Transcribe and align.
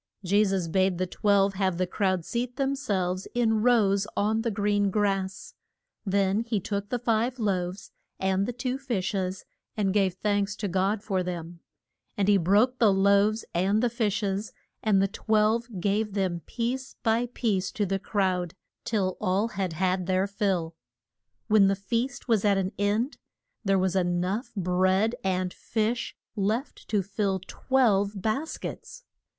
Je 0.23 0.43
sus 0.43 0.67
bade 0.67 0.97
the 0.97 1.05
twelve 1.05 1.53
have 1.53 1.77
the 1.77 1.85
crowd 1.85 2.25
seat 2.25 2.55
them 2.55 2.73
selves 2.75 3.27
in 3.35 3.61
rows 3.61 4.07
on 4.17 4.41
the 4.41 4.49
green 4.49 4.89
grass. 4.89 5.53
Then 6.07 6.39
he 6.39 6.59
took 6.59 6.89
the 6.89 6.97
five 6.97 7.37
loaves 7.37 7.91
and 8.19 8.47
the 8.47 8.51
two 8.51 8.79
fish 8.79 9.13
es, 9.13 9.45
and 9.77 9.93
gave 9.93 10.15
thanks 10.15 10.55
to 10.55 10.67
God 10.67 11.03
for 11.03 11.21
them. 11.21 11.59
And 12.17 12.27
he 12.27 12.37
broke 12.37 12.79
the 12.79 12.91
loaves, 12.91 13.45
and 13.53 13.83
the 13.83 13.91
fish 13.91 14.23
es, 14.23 14.51
and 14.81 15.03
the 15.03 15.07
twelve 15.07 15.67
gave 15.79 16.13
them 16.15 16.39
piece 16.47 16.95
by 17.03 17.27
piece 17.35 17.71
to 17.73 17.85
the 17.85 17.99
crowd, 17.99 18.55
till 18.83 19.15
all 19.21 19.49
had 19.49 19.73
had 19.73 20.07
their 20.07 20.25
fill. 20.25 20.73
When 21.45 21.67
the 21.67 21.75
feast 21.75 22.27
was 22.27 22.43
at 22.43 22.57
an 22.57 22.71
end 22.79 23.17
there 23.63 23.77
was 23.77 23.95
e 23.95 24.01
nough 24.03 24.51
bread 24.55 25.13
and 25.23 25.53
fish 25.53 26.15
left 26.35 26.87
to 26.87 27.03
fill 27.03 27.39
twelve 27.47 28.19
bas 28.19 28.57
kets. 28.57 29.03